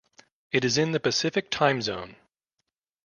It 0.51 0.65
is 0.65 0.79
in 0.79 0.93
the 0.93 0.99
Pacific 0.99 1.51
time 1.51 1.79
zone. 1.83 2.15